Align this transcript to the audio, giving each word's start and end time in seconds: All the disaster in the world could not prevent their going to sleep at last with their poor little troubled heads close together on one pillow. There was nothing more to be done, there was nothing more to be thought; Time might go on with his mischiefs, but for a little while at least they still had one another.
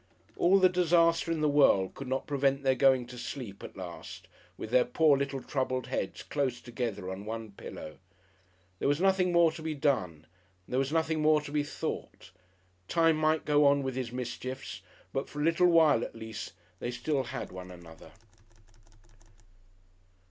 All 0.35 0.57
the 0.57 0.67
disaster 0.67 1.31
in 1.31 1.41
the 1.41 1.47
world 1.47 1.93
could 1.93 2.07
not 2.07 2.25
prevent 2.25 2.63
their 2.63 2.73
going 2.73 3.05
to 3.05 3.19
sleep 3.19 3.61
at 3.61 3.77
last 3.77 4.27
with 4.57 4.71
their 4.71 4.83
poor 4.83 5.15
little 5.15 5.43
troubled 5.43 5.85
heads 5.85 6.23
close 6.23 6.59
together 6.59 7.11
on 7.11 7.23
one 7.23 7.51
pillow. 7.51 7.99
There 8.79 8.87
was 8.87 8.99
nothing 8.99 9.31
more 9.31 9.51
to 9.51 9.61
be 9.61 9.75
done, 9.75 10.25
there 10.67 10.79
was 10.79 10.91
nothing 10.91 11.21
more 11.21 11.39
to 11.41 11.51
be 11.51 11.61
thought; 11.61 12.31
Time 12.87 13.15
might 13.17 13.45
go 13.45 13.63
on 13.65 13.83
with 13.83 13.93
his 13.95 14.11
mischiefs, 14.11 14.81
but 15.13 15.29
for 15.29 15.39
a 15.39 15.43
little 15.45 15.67
while 15.67 16.03
at 16.03 16.15
least 16.15 16.53
they 16.79 16.89
still 16.89 17.25
had 17.25 17.51
one 17.51 17.69
another. 17.69 18.11